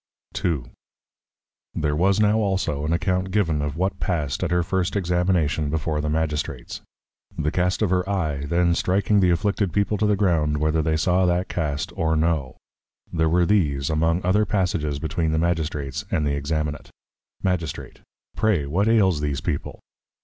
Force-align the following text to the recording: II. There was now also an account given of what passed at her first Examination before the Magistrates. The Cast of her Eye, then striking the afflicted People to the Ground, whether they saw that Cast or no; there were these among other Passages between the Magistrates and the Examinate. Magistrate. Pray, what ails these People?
II. 0.43 0.63
There 1.75 1.95
was 1.95 2.19
now 2.19 2.39
also 2.39 2.85
an 2.85 2.91
account 2.91 3.29
given 3.29 3.61
of 3.61 3.77
what 3.77 3.99
passed 3.99 4.43
at 4.43 4.49
her 4.49 4.63
first 4.63 4.95
Examination 4.95 5.69
before 5.69 6.01
the 6.01 6.09
Magistrates. 6.09 6.81
The 7.37 7.51
Cast 7.51 7.83
of 7.83 7.91
her 7.91 8.09
Eye, 8.09 8.45
then 8.47 8.73
striking 8.73 9.19
the 9.19 9.29
afflicted 9.29 9.71
People 9.71 9.99
to 9.99 10.07
the 10.07 10.15
Ground, 10.15 10.57
whether 10.57 10.81
they 10.81 10.97
saw 10.97 11.27
that 11.27 11.49
Cast 11.49 11.93
or 11.95 12.15
no; 12.15 12.57
there 13.13 13.29
were 13.29 13.45
these 13.45 13.91
among 13.91 14.25
other 14.25 14.43
Passages 14.43 14.97
between 14.97 15.33
the 15.33 15.37
Magistrates 15.37 16.03
and 16.09 16.25
the 16.25 16.31
Examinate. 16.33 16.89
Magistrate. 17.43 18.01
Pray, 18.35 18.65
what 18.65 18.87
ails 18.87 19.21
these 19.21 19.39
People? 19.41 19.79